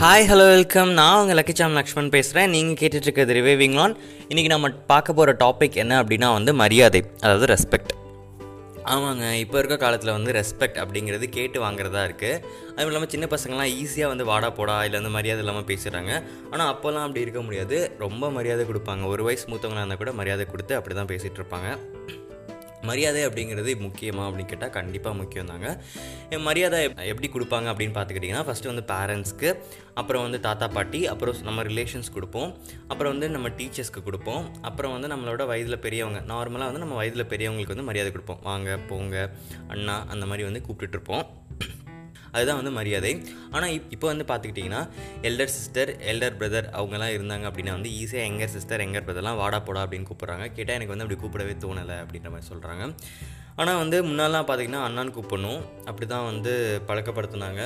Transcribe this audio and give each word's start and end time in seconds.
Hi 0.00 0.26
hello 0.28 0.44
welcome 0.52 0.90
நான் 0.98 1.18
உங்கள் 1.22 1.36
லக்கிச்சாம் 1.38 1.74
லக்ஷ்மண் 1.78 2.06
பேசுகிறேன் 2.14 2.50
நீங்கள் 2.50 2.78
கேட்டுட்ருக்கிறது 2.80 3.32
ரிவைவிங் 3.38 3.74
ஆன் 3.82 3.94
இன்றைக்கி 4.28 4.50
நம்ம 4.52 4.68
பார்க்க 4.92 5.16
போகிற 5.18 5.32
டாபிக் 5.42 5.76
என்ன 5.82 5.94
அப்படின்னா 6.02 6.28
வந்து 6.32 6.52
மரியாதை 6.60 7.00
அதாவது 7.20 7.46
ரெஸ்பெக்ட் 7.52 7.92
ஆமாங்க 8.84 9.26
இப்போ 9.42 9.58
இருக்க 9.58 9.76
காலத்தில் 9.76 10.12
வந்து 10.12 10.32
ரெஸ்பெக்ட் 10.38 10.78
அப்படிங்கிறது 10.82 11.28
கேட்டு 11.36 11.60
வாங்குறதா 11.64 12.04
இருக்குது 12.08 12.40
அதுவும் 12.74 12.90
இல்லாமல் 12.92 13.12
சின்ன 13.14 13.28
பசங்களாம் 13.34 13.72
ஈஸியாக 13.82 14.12
வந்து 14.12 14.24
வாடா 14.24 14.50
போடா 14.60 14.76
இல்லை 14.84 14.98
வந்து 15.00 15.14
மரியாதை 15.18 15.42
இல்லாமல் 15.44 15.68
பேசுகிறாங்க 15.72 16.12
ஆனால் 16.50 16.70
அப்போல்லாம் 16.72 17.06
அப்படி 17.06 17.24
இருக்க 17.26 17.42
முடியாது. 17.42 17.78
ரொம்ப 17.98 18.30
மரியாதை 18.30 18.64
கொடுப்பாங்க. 18.70 19.04
ஒரு 19.06 19.24
வயசு 19.28 19.46
மூத்தவங்களாக 19.50 19.84
இருந்தால் 19.84 20.02
கூட 20.04 20.12
மரியாதை 20.12 20.46
கொடுத்து 20.46 20.74
அப்படி 20.74 20.96
தான் 21.00 21.12
பேசிகிட்டு 21.12 21.40
இருப்பாங்க. 21.42 21.70
மரியாதை 22.82 23.26
அப்படிங்கிறது 23.26 23.70
முக்கியமா 23.86 24.22
அப்படின்னு 24.26 24.52
கேட்டால் 24.52 24.74
கண்டிப்பாக 24.78 25.16
முக்கியம் 25.16 25.50
தாங்க 25.52 25.68
மரியாதை 26.48 26.80
எப்படி 27.12 27.28
கொடுப்பாங்க 27.34 27.68
அப்படின்னு 27.72 27.96
பார்த்துக்கிட்டிங்கன்னா 27.98 28.44
ஃபஸ்ட்டு 28.48 28.70
வந்து 28.72 28.84
பேரண்ட்ஸ்க்கு 28.92 29.50
அப்புறம் 29.94 30.22
வந்து 30.22 30.40
தாத்தா 30.40 30.68
பாட்டி 30.68 31.00
அப்புறம் 31.06 31.40
நம்ம 31.48 31.62
ரிலேஷன்ஸ் 31.62 32.12
கொடுப்போம். 32.14 32.50
அப்புறம் 32.88 33.12
வந்து 33.12 33.28
நம்ம 33.36 33.48
டீச்சர்ஸ்க்கு 33.48 34.02
கொடுப்போம். 34.04 34.44
அப்புறம் 34.68 34.94
வந்து 34.96 35.10
நம்மளோட 35.14 35.46
வயதில் 35.46 35.82
பெரியவங்க 35.86 36.20
நார்மலாக 36.32 36.70
வந்து 36.70 36.84
நம்ம 36.84 36.94
வயதில் 36.94 37.30
பெரியவங்களுக்கு 37.32 37.74
வந்து 37.74 37.88
மரியாதை 37.90 38.12
கொடுப்போம். 38.12 38.40
வாங்க 38.42 38.78
போங்க 38.90 39.30
அண்ணா 39.68 39.96
அந்த 40.08 40.26
மாதிரி 40.26 40.46
வந்து 40.48 40.62
கூப்பிட்டுட்டு 40.68 40.98
இருப்போம். 40.98 41.24
அதுதான் 42.32 42.56
வந்து 42.56 42.70
மரியாதை. 42.70 43.12
ஆனால் 43.50 43.70
இப் 43.70 43.88
இப்போ 43.90 44.06
வந்து 44.12 44.24
பார்த்துக்கிட்டிங்கன்னா 44.24 44.82
எல்டர் 45.22 45.54
சிஸ்டர் 45.56 45.90
எல்டர் 46.12 46.38
பிரதர் 46.40 46.68
அவங்கெல்லாம் 46.78 47.14
இருந்தாங்க 47.16 47.46
அப்படின்னா 47.50 47.76
வந்து 47.78 47.90
ஈஸியாக 47.90 48.28
எங்கர் 48.30 48.54
சிஸ்டர் 48.56 48.80
எங்கர் 48.80 49.06
பிரதர்லாம் 49.08 49.36
வாடா 49.36 49.60
போடா 49.60 49.82
அப்படின்னு 49.86 50.08
கூப்பிட்றாங்க. 50.10 50.46
கேட்டால் 50.52 50.78
எனக்கு 50.78 50.94
வந்து 50.96 51.06
அப்படி 51.06 51.20
கூப்பிடவே 51.24 51.56
தோணலை 51.66 51.98
அப்படின்ற 52.04 52.30
மாதிரி 52.30 52.48
சொல்கிறாங்க 52.52 52.94
ஆனால் 53.56 53.76
வந்து 53.76 54.04
முன்னாலாம் 54.04 54.48
பார்த்திங்கன்னா 54.50 54.82
அண்ணான்னு 54.88 55.16
கூப்பிடணும். 55.16 55.62
அப்படி 55.84 56.06
தான் 56.06 56.24
வந்து 56.24 56.52
பழக்கப்படுத்துனாங்க. 56.86 57.62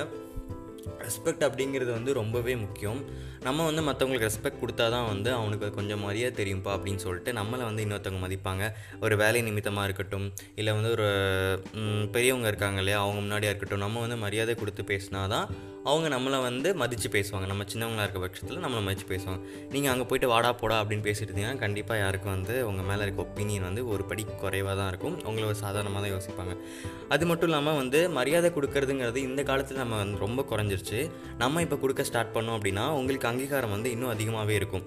ரெஸ்பெக்ட் 1.05 1.45
அப்படிங்கிறது 1.49 1.91
வந்து 1.97 2.13
ரொம்பவே 2.21 2.55
முக்கியம். 2.65 3.01
நம்ம 3.47 3.65
வந்து 3.69 3.83
மற்றவங்களுக்கு 3.89 4.29
ரெஸ்பெக்ட் 4.29 4.63
கொடுத்தா 4.63 4.87
தான் 4.97 5.09
வந்து 5.13 5.31
அவனுக்கு 5.39 5.71
கொஞ்சம் 5.79 6.05
மரியாதை 6.07 6.33
தெரியும்ப்பா 6.41 6.73
அப்படின்னு 6.77 7.05
சொல்லிட்டு 7.07 7.33
நம்மளை 7.41 7.65
வந்து 7.71 7.85
இன்னொருத்தவங்க 7.87 8.23
மதிப்பாங்க. 8.27 8.67
ஒரு 9.05 9.17
வேலை 9.23 9.43
நிமித்தமாக 9.49 9.89
இருக்கட்டும் 9.89 10.27
இல்லை 10.55 10.75
வந்து 10.79 10.91
ஒரு 10.97 11.09
பெரியவங்க 12.17 12.49
இருக்காங்க 12.53 12.81
இல்லையா 12.85 13.01
அவங்க 13.05 13.21
முன்னாடியாக 13.25 13.53
இருக்கட்டும் 13.53 13.85
நம்ம 13.87 14.01
வந்து 14.07 14.19
மரியாதை 14.27 14.55
கொடுத்து 14.63 14.85
பேசினா 14.93 15.23
தான் 15.37 15.49
அவங்க 15.91 16.09
நம்மளை 16.15 16.39
வந்து 16.47 16.69
மதித்து 16.83 17.09
பேசுவாங்க. 17.15 17.47
நம்ம 17.51 17.65
சின்னவங்களா 17.73 18.05
இருக்க 18.07 18.21
பட்சத்தில் 18.25 18.63
நம்மளை 18.65 18.83
மதித்து 18.87 19.07
பேசுவாங்க. 19.13 19.41
நீங்கள் 19.75 19.93
அங்கே 19.93 20.07
போயிட்டு 20.11 20.29
வாடா 20.33 20.51
போடா 20.61 20.77
அப்படின்னு 20.83 21.05
பேசிட்டு 21.09 21.29
இருந்தீங்கன்னா 21.29 21.63
கண்டிப்பாக 21.65 21.99
யாருக்கும் 22.03 22.35
வந்து 22.37 22.55
உங்கள் 22.71 22.89
மேலே 22.91 23.03
இருக்க 23.07 23.21
ஒப்பீனியன் 23.27 23.67
வந்து 23.69 23.85
ஒரு 23.95 24.05
படி 24.11 24.25
குறைவாக 24.45 24.77
தான் 24.81 24.91
இருக்கும். 24.93 25.17
உங்களை 25.31 25.45
ஒரு 25.51 25.59
சாதாரணமாக 25.65 26.03
தான் 26.05 26.15
யோசிப்பாங்க. 26.17 26.55
அது 27.17 27.27
மட்டும் 27.31 27.51
இல்லாமல் 27.51 27.79
வந்து 27.83 28.01
மரியாதை 28.19 28.51
கொடுக்கறதுங்கிறது 28.59 29.21
இந்த 29.31 29.43
காலத்தில் 29.51 29.83
நம்ம 29.85 29.99
வந்து 30.03 30.23
ரொம்ப 30.27 30.45
குறைஞ்சிருச்சு. 30.53 31.01
நம்ம 31.43 31.63
இப்போ 31.67 31.79
கொடுக்க 31.85 32.11
ஸ்டார்ட் 32.11 32.35
பண்ணோம் 32.37 32.59
அப்படின்னா 32.59 32.87
உங்களுக்கு 33.01 33.29
அங்கீகாரம் 33.33 33.77
வந்து 33.77 33.91
இன்னும் 33.97 34.15
அதிகமாகவே 34.15 34.57
இருக்கும். 34.61 34.87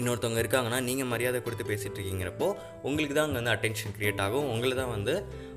இன்னொருத்தவங்க 0.00 0.40
இருக்காங்கன்னா 0.42 0.78
நீங்கள் 0.88 1.10
மரியாதை 1.12 1.40
கொடுத்து 1.42 1.64
பேசிகிட்டு 1.70 1.98
இருக்கீங்கிறப்போ 1.98 2.46
உங்களுக்கு 2.88 3.14
தான் 3.18 3.26
அங்கே 3.26 3.38
வந்து 3.40 3.52
அட்டென்ஷன் 3.54 3.94
க்ரியேட் 3.96 4.22
ஆகும். 4.24 4.46
உங்களை 4.54 4.74
தான் 4.80 4.92
வந்து 4.96 5.14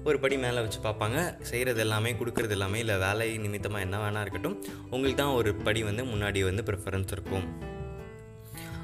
ஒரு 0.07 0.17
படி 0.23 0.35
மேலே 0.43 0.59
வச்சு 0.65 0.79
பார்ப்பாங்க. 0.87 1.17
செய்கிறது 1.49 1.81
எல்லாமே 1.85 2.11
கொடுக்குறது 2.19 2.55
எல்லாமே 2.57 2.81
இல்லை 2.83 2.97
வேலை 3.05 3.27
நிமித்தமாக 3.45 3.85
என்ன 3.87 3.97
வேணா 4.03 4.21
இருக்கட்டும் 4.25 4.57
உங்களுக்கு 4.93 5.19
தான் 5.23 5.37
ஒரு 5.39 5.51
படி 5.67 5.81
வந்து 5.89 6.05
முன்னாடி 6.11 6.41
வந்து 6.49 6.65
ப்ரிஃபரன்ஸ் 6.69 7.13
இருக்கும். 7.17 7.47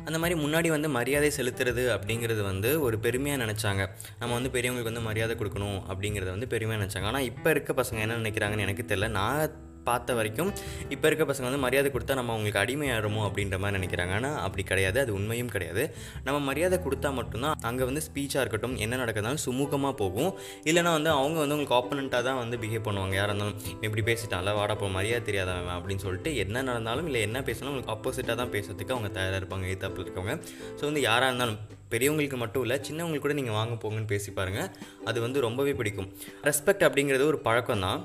அந்த 0.08 0.18
மாதிரி 0.22 0.36
முன்னாடி 0.44 0.70
வந்து 0.76 0.90
மரியாதை 0.96 1.30
செலுத்துறது 1.36 1.84
அப்படிங்கிறது 1.96 2.42
வந்து 2.50 2.70
ஒரு 2.86 2.96
பெருமையாக 3.06 3.42
நினச்சாங்க. 3.44 3.84
நம்ம 4.22 4.32
வந்து 4.38 4.52
பெரியவங்களுக்கு 4.56 4.92
வந்து 4.92 5.06
மரியாதை 5.10 5.36
கொடுக்கணும் 5.42 5.78
அப்படிங்கிறத 5.92 6.32
வந்து 6.36 6.50
பெருமையாக 6.54 6.82
நினச்சாங்க. 6.82 7.10
ஆனால் 7.12 7.28
இப்போ 7.32 7.50
இருக்க 7.56 7.74
பசங்க 7.82 8.02
என்ன 8.06 8.18
நினைக்கிறாங்கன்னு 8.24 8.66
எனக்கு 8.68 8.86
தெரியல. 8.90 9.10
நான் 9.20 9.54
பார்த்த 9.90 10.16
வரைக்கும் 10.20 10.50
இப்போ 10.96 11.06
இருக்க 11.10 11.24
பசங்க 11.32 11.48
வந்து 11.50 11.62
மரியாதை 11.66 11.92
கொடுத்தா 11.96 12.18
நம்ம 12.20 12.34
அவங்களுக்கு 12.36 12.62
அடிமையாகிறோமோ 12.64 13.22
அப்படின்ற 13.28 13.58
மாதிரி 13.64 13.78
நினைக்கிறாங்க. 13.80 14.14
ஆனால் 14.20 14.38
அப்படி 14.46 14.66
கிடையாது. 14.72 15.00
அது 15.04 15.12
உண்மையும் 15.20 15.52
கிடையாது. 15.56 15.86
நம்ம 16.28 16.38
மரியாதை 16.50 16.80
கொடுத்தா 16.86 17.12
மட்டும்தான் 17.20 17.58
அங்கே 17.72 17.84
வந்து 17.90 18.04
ஸ்பீச்சாக 18.08 18.44
இருக்கட்டும் 18.46 18.76
என்ன 18.86 19.02
நடக்கிறதாலும் 19.04 19.44
சுமூகமாக 19.48 19.96
போகும். 20.04 20.32
இல்லைனா 20.70 20.94
வந்து 20.98 21.12
அவங்க 21.20 21.40
வந்து 21.44 21.58
உங்களுக்கு 21.58 21.78
ஆப்பனண்ட்டாக 21.82 22.24
தான் 22.30 22.40
வந்து 22.44 22.58
பிஹேவ் 22.64 22.86
பண்ணுவாங்க. 22.90 23.16
யாராக 23.20 23.32
இருந்தாலும் 23.32 23.60
இப்படி 23.86 24.04
பேசிட்டான்ல 24.10 24.54
வாடா 24.60 24.76
போ 24.82 24.90
மரியாதை 24.98 25.24
தெரியாதவன் 25.30 25.76
அப்படின்னு 25.78 26.06
சொல்லிட்டு 26.08 26.32
என்ன 26.46 26.64
நடந்தாலும் 26.70 27.08
இல்லை 27.12 27.22
என்ன 27.30 27.38
பேசினாலும் 27.48 27.74
உங்களுக்கு 27.74 27.96
ஆப்போசிட்டாக 27.96 28.38
தான் 28.42 28.54
பேசுறதுக்கு 28.56 28.96
அவங்க 28.96 29.12
தயாராக 29.20 29.42
இருப்பாங்க 29.42 29.66
எதிர்த்தாப்பில் 29.72 30.06
இருக்கவங்க. 30.06 30.36
ஸோ 30.80 30.84
வந்து 30.90 31.04
யாராக 31.10 31.30
இருந்தாலும் 31.32 31.60
பெரியவங்களுக்கு 31.94 32.38
மட்டும் 32.44 32.64
இல்லை 32.66 32.78
சின்னவங்களுக்கு 32.88 33.26
கூட 33.26 33.34
நீங்கள் 33.40 33.58
வாங்க 33.58 33.74
போங்கன்னு 33.82 34.12
பேசி 34.12 34.30
பாருங்கள் 34.38 34.70
அது 35.10 35.18
வந்து 35.26 35.40
ரொம்பவே 35.48 35.74
பிடிக்கும். 35.80 36.08
ரெஸ்பெக்ட் 36.50 36.86
அப்படிங்கிறது 36.88 37.26
ஒரு 37.32 37.40
பழக்கம் 37.48 37.84
தான் 37.88 38.02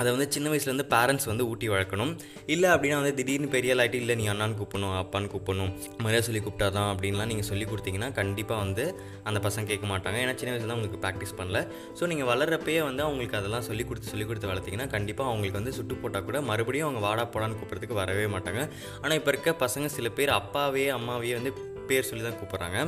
அதை 0.00 0.08
வந்து 0.14 0.26
சின்ன 0.36 0.46
வயசுலேருந்து 0.52 0.86
பேரண்ட்ஸ் 0.94 1.28
வந்து 1.30 1.46
ஊட்டி 1.50 1.68
வளர்க்கணும். 1.74 2.12
இல்லை 2.54 2.68
அப்படின்னா 2.74 2.98
வந்து 3.02 3.14
திடீர்னு 3.20 3.48
பெரிய 3.56 3.74
ஆளாயிட்டு 3.74 4.00
இல்லை 4.02 4.16
நீ 4.20 4.26
அண்ணான்னு 4.32 4.58
கூப்பிடணும் 4.60 4.96
அப்பான்னு 5.02 5.30
கூப்பிடணும் 5.34 5.72
மரியாதை 6.04 6.24
சொல்லி 6.28 6.42
கூப்பிட்டா 6.46 6.68
தான் 6.78 6.90
அப்படின்லாம் 6.92 7.30
நீங்கள் 7.32 7.48
சொல்லி 7.50 7.66
கொடுத்தீங்கன்னா 7.72 8.10
கண்டிப்பாக 8.20 8.58
வந்து 8.64 8.86
அந்த 9.28 9.38
பசங்க 9.46 9.66
கேட்க 9.72 9.86
மாட்டாங்க. 9.92 10.18
ஏன்னா 10.24 10.34
சின்ன 10.40 10.52
வயசுல 10.54 10.70
தான் 10.70 10.78
உங்களுக்கு 10.80 11.02
ப்ராக்டிஸ் 11.04 11.34
பண்ணல. 11.40 11.60
ஸோ 11.98 12.06
நீங்கள் 12.12 12.30
வளர்றப்பயே 12.32 12.80
வந்து 12.88 13.02
அவங்களுக்கு 13.06 13.38
அதெல்லாம் 13.40 13.66
சொல்லி 13.70 13.86
கொடுத்து 13.90 14.12
சொல்லி 14.12 14.26
கொடுத்து 14.30 14.50
வளர்த்தீங்கன்னா 14.52 14.88
கண்டிப்பாக 14.96 15.30
அவங்களுக்கு 15.32 15.60
வந்து 15.60 15.74
சுட்டு 15.78 15.96
போட்டால் 16.02 16.26
கூட 16.28 16.40
மறுபடியும் 16.50 16.88
அவங்க 16.88 17.02
வாடா 17.08 17.26
போடான்னு 17.34 17.58
கூப்பிட்றதுக்கு 17.60 18.00
வரவே 18.02 18.26
மாட்டாங்க. 18.36 18.62
ஆனால் 19.02 19.16
இப்போ 19.20 19.32
இருக்க 19.34 19.56
பசங்க 19.64 19.88
சில 19.96 20.08
பேர் 20.18 20.32
அப்பாவே 20.40 20.86
அம்மாவே 20.98 21.32
வந்து 21.38 21.52
பேர் 21.92 22.08
சொல்லி 22.10 22.24
தான் 22.26 22.38
கூப்பிட்றாங்க. 22.40 22.78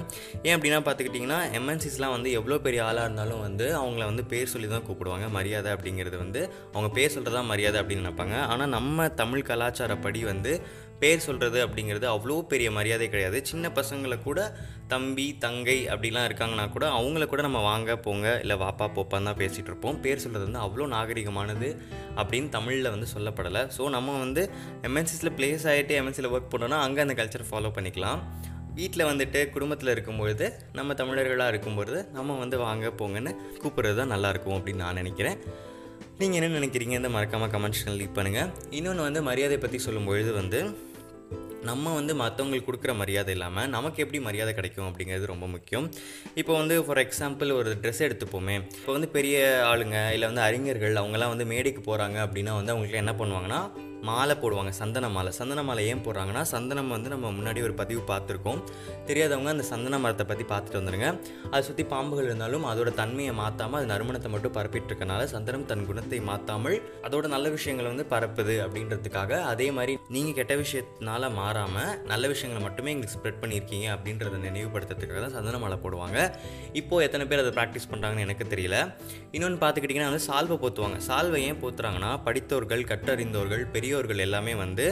ஏன் 0.46 0.56
அப்படின்னா 0.56 0.80
பார்த்துக்கிட்டிங்கன்னா 0.88 1.40
எம்என்சிஸ்லாம் 1.60 2.14
வந்து 2.16 2.30
எவ்வளோ 2.40 2.58
பெரிய 2.66 2.82
ஆளாக 2.88 3.06
இருந்தாலும் 3.08 3.44
வந்து 3.46 3.68
அவங்கள 3.80 4.04
வந்து 4.12 4.26
பேர் 4.34 4.52
சொல்லி 4.54 4.70
தான் 4.74 4.86
கூப்பிடுவாங்க. 4.90 5.28
மரியாதை 5.38 5.72
அப்படிங்கிறது 5.76 6.18
வந்து 6.24 6.42
அவங்க 6.74 6.90
பேர் 6.98 7.16
சொல்கிறதா 7.16 7.42
மரியாதை 7.54 7.80
அப்படின்னு 7.82 8.04
நினைப்பாங்க. 8.04 8.38
ஆனால் 8.52 8.74
நம்ம 8.78 9.08
தமிழ் 9.22 9.48
கலாச்சாரப்படி 9.50 10.22
வந்து 10.32 10.54
பேர் 11.02 11.22
சொல்கிறது 11.26 11.58
அப்படிங்கிறது 11.64 12.06
அவ்வளோ 12.14 12.34
பெரிய 12.50 12.68
மரியாதை 12.78 13.06
கிடையாது. 13.12 13.38
சின்ன 13.50 13.68
பசங்களை 13.78 14.16
கூட 14.26 14.40
தம்பி 14.92 15.24
தங்கை 15.44 15.76
அப்படிலாம் 15.92 16.26
இருக்காங்கன்னா 16.28 16.66
கூட 16.74 16.84
அவங்கள 16.96 17.26
கூட 17.30 17.42
நம்ம 17.46 17.60
வாங்க 17.68 17.96
போங்க 18.06 18.26
இல்லை 18.42 18.56
வாப்பா 18.64 18.86
போப்பான்னு 18.96 19.28
தான் 19.28 19.38
பேசிகிட்டு 19.40 19.70
இருப்போம். 19.72 19.98
பேர் 20.04 20.22
சொல்கிறது 20.24 20.46
வந்து 20.48 20.62
அவ்வளோ 20.64 20.88
நாகரிகமானது 20.96 21.68
அப்படின்னு 22.20 22.50
தமிழில் 22.56 22.92
வந்து 22.94 23.08
சொல்லப்படலை. 23.14 23.62
ஸோ 23.76 23.88
நம்ம 23.96 24.18
வந்து 24.24 24.44
எம்என்சிஸில் 24.88 25.34
ப்ளேஸ் 25.38 25.66
ஆகிட்டு 25.72 25.98
எம்என்சியில் 26.00 26.32
ஒர்க் 26.34 26.52
பண்ணோன்னா 26.54 26.80
அங்கே 26.86 27.04
அந்த 27.06 27.16
கல்ச்சர் 27.20 27.50
ஃபாலோ 27.50 27.70
பண்ணிக்கலாம். 27.78 28.20
வீட்டில் 28.78 29.08
வந்துட்டு 29.10 29.40
குடும்பத்தில் 29.54 29.92
இருக்கும்பொழுது 29.92 30.46
நம்ம 30.72 30.94
தமிழர்களாக 31.00 31.52
இருக்கும்பொழுது 31.52 31.98
நம்ம 32.12 32.36
வந்து 32.38 32.58
வாங்க 32.58 32.92
போங்கன்னு 33.00 33.32
கூப்பிட்றது 33.62 33.96
தான் 33.96 34.12
நல்லாயிருக்கும் 34.14 34.56
அப்படின்னு 34.58 34.84
நான் 34.84 34.94
நினைக்கிறேன். 34.94 35.38
நீங்கள் 36.20 36.38
என்ன 36.40 36.54
நினைக்கிறீங்க? 36.58 36.94
இந்த 37.00 37.08
மறக்காமல் 37.08 37.52
கமெண்ட்ஸ் 37.54 37.84
லீக் 38.00 38.16
பண்ணுங்கள் 38.18 38.50
இன்னொன்று 38.70 39.02
வந்து 39.02 39.22
மரியாதை 39.22 39.58
பற்றி 39.58 39.80
சொல்லும்பொழுது 39.86 40.32
வந்து 40.40 40.60
நம்ம 41.68 41.94
வந்து 41.94 42.12
மற்றவங்களுக்கு 42.20 42.68
கொடுக்குற 42.68 42.92
மரியாதை 43.00 43.32
இல்லாமல் 43.34 43.68
நமக்கு 43.68 44.02
எப்படி 44.04 44.20
மரியாதை 44.26 44.52
கிடைக்கும் 44.54 44.86
அப்படிங்கிறது 44.88 45.26
ரொம்ப 45.32 45.46
முக்கியம். 45.46 45.86
இப்போ 46.34 46.52
வந்து 46.58 46.84
ஃபார் 46.84 47.02
எக்ஸாம்பிள் 47.04 47.50
ஒரு 47.52 47.70
ட்ரெஸ் 47.82 48.02
எடுத்துப்போமே. 48.06 48.56
இப்போ 48.78 48.92
வந்து 48.92 49.08
பெரிய 49.08 49.36
ஆளுங்க 49.70 50.12
இல்லை 50.14 50.28
வந்து 50.30 50.44
அறிஞர்கள் 50.46 51.00
அவங்கெல்லாம் 51.02 51.32
வந்து 51.34 51.46
மேடைக்கு 51.52 51.82
போகிறாங்க 51.90 52.18
அப்படின்னா 52.26 52.54
வந்து 52.60 52.74
அவங்களுக்கு 52.74 53.02
என்ன 53.04 53.14
பண்ணுவாங்கன்னா 53.20 53.60
மாலை 54.08 54.34
போடுவாங்க 54.42 54.72
சந்தன 54.80 55.08
மாலை. 55.14 55.30
சந்தன 55.38 55.62
மாலை 55.68 55.82
ஏன் 55.90 56.02
போடுறாங்கன்னா 56.06 56.42
சந்தனம் 56.52 56.92
வந்து 56.94 57.08
நம்ம 57.12 57.30
முன்னாடி 57.38 57.60
ஒரு 57.66 57.74
பதிவு 57.80 58.02
பார்த்துருக்கோம். 58.10 58.60
தெரியாதவங்க 59.08 59.50
அந்த 59.54 59.64
சந்தன 59.72 59.98
மரத்தை 60.04 60.24
பற்றி 60.30 60.44
பார்த்துட்டு 60.52 60.78
வந்துடுங்க 60.80 61.08
அதை 61.52 61.60
சுற்றி 61.68 61.84
பாம்புகள் 61.92 62.28
இருந்தாலும் 62.28 62.64
அதோட 62.72 62.90
தன்மையை 63.00 63.32
மாற்றாமல் 63.42 63.78
அது 63.80 63.88
நறுமணத்தை 63.92 64.30
மட்டும் 64.34 64.54
பரப்பிட்டு 64.58 64.90
இருக்கனால 64.90 65.24
சந்தனம் 65.34 65.66
தன் 65.70 65.86
குணத்தை 65.90 66.20
மாற்றாமல் 66.30 66.76
அதோட 67.08 67.26
நல்ல 67.34 67.48
விஷயங்களை 67.56 67.88
வந்து 67.92 68.06
பரப்புது 68.14 68.56
அப்படின்றதுக்காக 68.66 69.40
அதே 69.52 69.68
மாதிரி 69.78 69.94
நீங்கள் 70.16 70.36
கெட்ட 70.38 70.54
விஷயத்தினால 70.62 71.32
மாறாமல் 71.40 71.92
நல்ல 72.12 72.24
விஷயங்களை 72.34 72.62
மட்டுமே 72.66 72.92
எங்களுக்கு 72.94 73.16
ஸ்ப்ரெட் 73.16 73.40
பண்ணியிருக்கீங்க 73.42 73.88
அப்படின்றத 73.96 74.40
நினைவுபடுத்துறதுக்காக 74.48 75.20
தான் 75.26 75.36
சந்தன 75.38 75.60
மாலை 75.64 75.78
போடுவாங்க. 75.84 76.18
இப்போது 76.80 77.04
எத்தனை 77.08 77.26
பேர் 77.30 77.44
அதை 77.44 77.52
ப்ராக்டிஸ் 77.58 77.90
பண்ணுறாங்கன்னு 77.92 78.26
எனக்கு 78.28 78.46
தெரியல. 78.54 78.78
இன்னொன்று 79.36 79.60
பார்த்துக்கிட்டிங்கன்னா 79.64 80.10
வந்து 80.12 80.26
சால்வை 80.30 80.58
போத்துவாங்க. 80.64 80.98
சால்வை 81.08 81.40
ஏன் 81.50 81.60
போத்துறாங்கன்னா 81.64 82.12
படித்தவர்கள் 82.28 82.84
கற்றறிந்தவர்கள் 82.92 83.64
பெரியோர்கள் 83.90 84.24
எல்லாமே 84.24 84.52
வந்து 84.54 84.84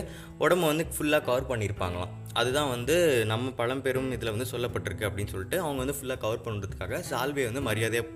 உடம்ப 0.45 0.65
வந்து 0.71 0.85
ஃபுல்லாக 0.95 1.23
கவர் 1.27 1.47
பண்ணியிருப்பாங்களாம். 1.51 2.15
அதுதான் 2.41 2.71
வந்து 2.71 2.95
நம்ம 3.33 3.53
பழம்பெரும் 3.61 4.09
இதில் 4.17 4.33
வந்து 4.35 4.49
சொல்லப்பட்டிருக்கு 4.53 5.07
அப்படின்னு 5.09 5.33
சொல்லிட்டு 5.35 5.59
அவங்க 5.65 5.81
வந்து 5.85 5.97
ஃபுல்லாக 5.99 6.21
கவர் 6.25 6.45
பண்ணுறதுக்காக 6.47 7.01
சால்வையை 7.11 7.49
வந்து 7.51 7.63
மரியாதையாக 7.69 8.09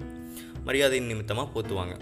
மரியாதை 0.65 1.01
நிமித்தமாக 1.11 1.49
போத்துவாங்க. 1.55 1.95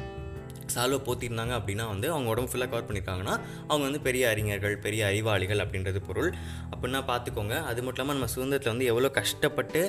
சால்வை 0.74 0.98
போத்திருந்தாங்க 1.08 1.54
அப்படின்னா 1.58 1.86
வந்து 1.92 2.08
அவங்க 2.14 2.30
உடம்பு 2.34 2.50
ஃபுல்லாக 2.52 2.70
கவர் 2.72 2.86
பண்ணியிருக்காங்கன்னா 2.88 3.34
அவங்க 3.70 3.84
வந்து 3.88 4.00
பெரிய 4.08 4.24
அறிஞர்கள் 4.32 4.76
பெரிய 4.86 5.02
அறிவாளிகள் 5.10 5.62
அப்படின்றது 5.64 6.00
பொருள். 6.08 6.30
அப்படின்னா 6.72 7.00
பார்த்துக்கோங்க 7.10 7.54
அது 7.70 7.80
மட்டும் 7.86 8.04
இல்லாமல் 8.04 8.18
நம்ம 8.18 8.32
சுதந்திரத்தில் 8.34 8.72
வந்து 8.74 8.88
எவ்வளோ 8.92 9.10
கஷ்டப்பட்டு 9.18 9.80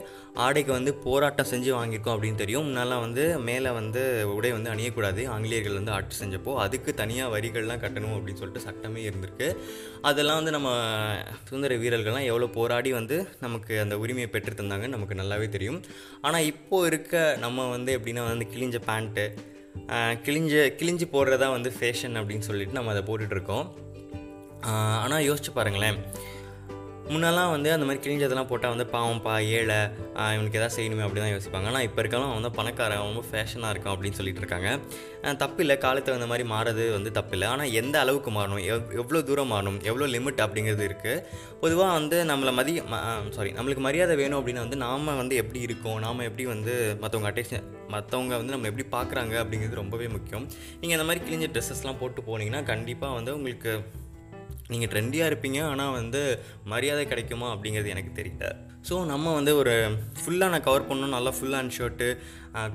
ஆடைக்கு 0.46 0.72
வந்து 0.78 0.94
போராட்டம் 1.06 1.50
செஞ்சு 1.52 1.72
வாங்கியிருக்கோம் 1.78 2.16
அப்படின்னு 2.16 2.42
தெரியும். 2.44 2.66
முன்னெல்லாம் 2.68 3.04
வந்து 3.06 3.24
மேலே 3.50 3.70
வந்து 3.80 4.02
உடை 4.38 4.52
வந்து 4.58 4.72
அணியக்கூடாது. 4.74 5.22
ஆங்கிலேயர்கள் 5.36 5.78
வந்து 5.80 5.94
ஆட்சி 5.98 6.16
செஞ்சப்போ 6.24 6.54
அதுக்கு 6.66 6.94
தனியாக 7.02 7.34
வரிகள்லாம் 7.36 7.84
கட்டணும் 7.86 8.16
அப்படின்னு 8.18 8.42
சொல்லிட்டு 8.42 8.66
சட்டமே 8.68 9.04
இருந்திருக்கு. 9.10 9.50
அதெல்லாம் 10.10 10.40
வந்து 10.42 10.56
நம்ம 10.58 10.70
சுதந்திர 11.48 11.78
வீரர்கள்லாம் 11.84 12.28
எவ்வளோ 12.32 12.50
போராடி 12.58 12.92
வந்து 13.00 13.18
நமக்கு 13.46 13.74
அந்த 13.86 13.98
உரிமையை 14.04 14.30
பெற்று 14.36 14.54
தந்தாங்கன்னு 14.62 14.96
நமக்கு 14.98 15.20
நல்லாவே 15.22 15.50
தெரியும். 15.56 15.80
ஆனால் 16.28 16.48
இப்போது 16.52 16.88
இருக்க 16.92 17.16
நம்ம 17.46 17.70
வந்து 17.76 17.92
எப்படின்னா 17.98 18.26
வந்து 18.34 18.48
கிழிஞ்ச 18.54 18.78
பேண்ட்டு 18.90 19.26
கிழிஞ்ச 20.26 20.54
கிழிஞ்சு 20.80 21.06
போடுறதா 21.14 21.48
வந்து 21.50 21.74
ஃபேஷன் 21.80 22.18
அப்படின்னு 22.20 22.48
சொல்லிட்டு 22.50 22.74
நம்ம 22.74 22.92
அதை 22.92 23.04
போட்டுட்ருக்கோம் 23.08 23.68
ஆனால் 25.04 25.26
யோசிச்சு 25.30 25.52
பாருங்களேன். 25.54 25.98
முன்னெல்லாம் 27.14 27.52
வந்து 27.54 27.70
அந்த 27.76 27.86
மாதிரி 27.88 28.02
கிழிஞ்சதெல்லாம் 28.04 28.50
போட்டால் 28.50 28.74
வந்து 28.74 28.86
பாவம்ப்பா 28.94 29.34
ஏழை 29.58 29.80
இவனுக்கு 30.36 30.60
எதாவது 30.60 30.76
செய்யணுமே 30.76 31.04
அப்படி 31.06 31.22
தான் 31.24 31.34
யோசிப்பாங்க. 31.34 31.68
ஆனால் 31.72 31.86
இப்போ 31.88 32.00
இருக்கலாம் 32.04 32.34
வந்து 32.38 32.52
பணக்காரன் 32.58 33.02
ரொம்ப 33.06 33.24
ஃபேஷனாக 33.30 33.72
இருக்கும் 33.74 33.94
அப்படின்னு 33.94 34.18
சொல்லிட்டு 34.20 34.42
இருக்காங்க. 34.44 34.70
தப்பு 35.44 35.62
இல்லை 35.64 35.76
காலத்தை 35.86 36.16
அந்த 36.18 36.28
மாதிரி 36.32 36.46
மாறது 36.54 36.84
வந்து 36.98 37.10
தப்பு 37.18 37.36
இல்லை 37.38 37.48
ஆனால் 37.54 37.74
எந்த 37.82 37.96
அளவுக்கு 38.04 38.32
மாறணும்? 38.38 38.62
எவ் 38.74 38.94
எவ்வளோ 39.02 39.22
தூரம் 39.30 39.52
மாறணும்? 39.54 39.80
எவ்வளோ 39.90 40.08
லிமிட் 40.16 40.44
அப்படிங்கிறது 40.46 40.86
இருக்குது 40.90 41.24
பொதுவாக 41.64 41.92
வந்து 42.00 42.20
நம்மளை 42.32 42.54
மதிய 42.60 42.84
சாரி 43.38 43.52
நம்மளுக்கு 43.58 43.84
மரியாதை 43.88 44.16
வேணும் 44.22 44.40
அப்படின்னா 44.40 44.66
வந்து 44.66 44.80
நாம் 44.86 45.18
வந்து 45.22 45.36
எப்படி 45.44 45.62
இருக்கோம்? 45.68 46.00
நாம் 46.06 46.28
எப்படி 46.30 46.46
வந்து 46.54 46.76
மற்றவங்க 47.04 47.32
அட்டேஷன் 47.32 47.66
மற்றவங்க 47.96 48.34
வந்து 48.42 48.56
நம்ம 48.56 48.70
எப்படி 48.72 48.86
பார்க்குறாங்க 48.98 49.36
அப்படிங்கிறது 49.44 49.82
ரொம்பவே 49.84 50.08
முக்கியம். 50.16 50.46
நீங்கள் 50.82 50.98
இந்த 50.98 51.08
மாதிரி 51.10 51.24
கிழிஞ்ச 51.28 51.50
ட்ரெஸ்ஸஸ்லாம் 51.56 52.00
போட்டு 52.04 52.22
போனீங்கன்னா 52.30 52.64
கண்டிப்பாக 52.72 53.18
வந்து 53.20 53.34
உங்களுக்கு 53.40 53.74
நீங்கள் 54.72 54.92
ட்ரெண்டியாக 54.94 55.30
இருப்பீங்க 55.32 55.60
ஆனால் 55.72 55.96
வந்து 56.00 56.22
மரியாதை 56.74 57.04
கிடைக்குமா 57.12 57.48
அப்படிங்கிறது 57.54 57.94
எனக்கு 57.96 58.12
தெரியல. 58.20 58.46
ஸோ 58.90 58.96
நம்ம 59.12 59.34
வந்து 59.38 59.52
ஒரு 59.62 59.74
ஃபுல்லாக 60.20 60.54
நான் 60.54 60.68
கவர் 60.68 60.88
பண்ணணும் 60.90 61.16
நல்லா 61.18 61.32
full 61.38 61.58
hand 61.58 61.76
shirt 61.78 62.08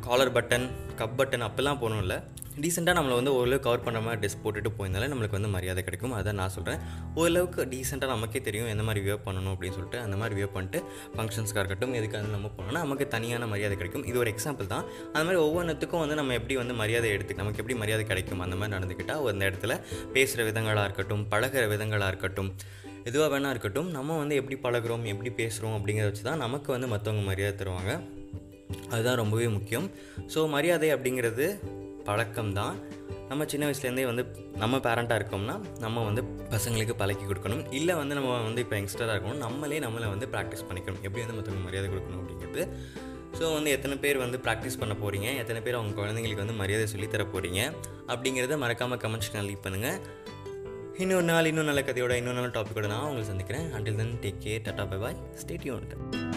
collar 0.07 0.35
button 0.37 0.67
cuff 1.01 1.17
button 1.21 1.47
அப்போல்லாம் 1.47 1.81
போகணும்ல 1.83 2.17
டீசெண்டாக 2.63 2.95
நம்மளை 2.99 3.15
வந்து 3.19 3.33
ஓரளவு 3.39 3.61
கவர் 3.65 3.83
பண்ணுற 3.87 4.01
மாதிரி 4.05 4.19
ட்ரெஸ் 4.23 4.37
போட்டுட்டு 4.43 4.71
போயிருந்தாலே 4.77 5.09
நம்மளுக்கு 5.13 5.37
வந்து 5.39 5.51
மரியாதை 5.55 5.83
கிடைக்கும். 5.87 6.15
அதான் 6.19 6.39
நான் 6.41 6.53
சொல்கிறேன் 6.55 6.81
ஓரளவுக்கு 7.21 7.61
டீசெண்டாக 7.73 8.11
நமக்கே 8.15 8.41
தெரியும் 8.47 8.71
எந்த 8.75 8.85
மாதிரி 8.89 9.01
வியர் 9.07 9.23
பண்ணணும் 9.27 9.53
அப்படின்னு 9.55 9.77
சொல்லிட்டு 9.79 9.99
அந்த 10.05 10.17
மாதிரி 10.21 10.35
வியர் 10.39 10.53
பண்ணிட்டு 10.57 10.79
ஃபங்க்ஷன்ஸ்க்காக 11.17 11.63
இருக்கட்டும் 11.63 11.95
எதுக்காக 12.01 12.31
நம்ம 12.37 12.51
போனோம்னா 12.57 12.81
நமக்கு 12.87 13.07
தனியான 13.17 13.47
மரியாதை 13.53 13.77
கிடைக்கும். 13.81 14.05
இது 14.11 14.19
ஒரு 14.23 14.33
எக்ஸாம்பிள் 14.35 14.71
தான். 14.75 14.85
அந்த 15.13 15.25
மாதிரி 15.27 15.41
ஒவ்வொன்றுத்துக்கும் 15.47 16.03
வந்து 16.05 16.19
நம்ம 16.21 16.35
எப்படி 16.41 16.57
வந்து 16.63 16.77
மரியாதை 16.83 17.11
எடுத்து 17.17 17.39
நமக்கு 17.43 17.61
எப்படி 17.63 17.79
மரியாதை 17.83 18.07
கிடைக்கும் 18.13 18.43
அந்த 18.47 18.57
மாதிரி 18.63 18.75
நடந்துக்கிட்டால் 18.77 19.31
அந்த 19.35 19.45
இடத்துல 19.51 19.77
பேசுகிற 20.17 20.51
விதங்களாக 20.51 20.87
இருக்கட்டும் 20.89 21.25
பழகுற 21.35 21.65
விதங்களாக 21.77 22.11
இருக்கட்டும் 22.15 22.51
எதுவாக 23.11 23.31
வேணா 23.33 23.51
இருக்கட்டும் 23.55 23.89
நம்ம 23.97 24.19
வந்து 24.23 24.35
எப்படி 24.43 24.57
பழகுறோம் 24.63 25.05
எப்படி 25.13 25.31
பேசுகிறோம் 25.43 25.75
அப்படிங்கிறத 25.79 26.11
வச்சு 26.11 26.25
தான் 26.31 26.45
நமக்கு 26.47 26.69
வந்து 26.73 26.89
மற்றவங்க 26.93 27.25
மரியாதை 27.31 27.55
தருவாங்க. 27.61 27.93
அதுதான் 28.95 29.19
ரொம்பவே 29.23 29.49
முக்கியம். 29.57 29.87
ஸோ 30.35 30.41
மரியாதை 30.55 30.89
அப்படிங்கிறது 30.95 31.47
பழக்கம்தான். 32.09 32.77
நம்ம 33.31 33.45
சின்ன 33.53 33.65
வயசுலேருந்தே 33.69 34.05
வந்து 34.11 34.23
நம்ம 34.63 34.77
பேரண்ட்டாக 34.77 35.19
இருக்கோம்னா 35.21 35.55
நம்ம 35.85 36.05
வந்து 36.05 36.23
பசங்களுக்கு 36.55 36.95
பழக்கி 37.03 37.25
கொடுக்கணும். 37.31 37.65
இல்லை 37.79 37.95
வந்து 37.95 38.15
நம்ம 38.19 38.43
வந்து 38.49 38.63
இப்போ 38.65 38.77
யங்ஸ்டராக 38.81 39.15
இருக்கணும் 39.17 39.43
நம்மளே 39.47 39.81
நம்மளை 39.87 40.09
வந்து 40.15 40.27
ப்ராக்டிஸ் 40.35 40.67
பண்ணிக்கணும். 40.69 41.03
எப்படி 41.07 41.23
வந்து 41.25 41.39
மற்றவங்க 41.39 41.65
மரியாதை 41.69 41.89
கொடுக்கணும் 41.91 42.21
அப்படிங்கிறது. 42.23 42.65
ஸோ 43.39 43.47
வந்து 43.55 43.71
எத்தனை 43.71 43.97
பேர் 44.05 44.19
வந்து 44.25 44.39
ப்ராக்டிஸ் 44.45 44.79
பண்ண 44.83 44.95
போகிறீங்க 45.03 45.29
எத்தனை 45.41 45.61
பேர் 45.63 45.79
அவங்க 45.79 45.95
குழந்தைங்களுக்கு 46.01 46.45
வந்து 46.45 46.61
மரியாதை 46.61 46.87
சொல்லித்தர 46.95 47.27
போகிறீங்க 47.35 47.61
அப்படிங்கிறத 48.13 48.59
மறக்காமல் 48.65 49.03
கமெண்ட்ஸ்க்கு 49.05 49.45
லீவ் 49.49 49.65
பண்ணுங்கள் 49.67 49.99
இன்னொரு 51.05 51.27
நாள் 51.33 51.51
இன்னும் 51.51 51.69
நல்ல 51.71 51.81
கதையோட 51.81 52.15
இன்னொரு 52.21 52.41
நாள் 52.41 52.57
டாப்பிக்கோட 52.57 52.89
நான் 52.95 53.07
உங்களை 53.11 53.27
சந்திக்கிறேன். 53.33 53.69
Until 53.79 54.01
then 54.03 54.17
take 54.25 54.43
care 54.47 54.65
tata 54.69 54.87
bye 54.93 55.01
bye 55.05 55.21
stay tuned 55.43 56.36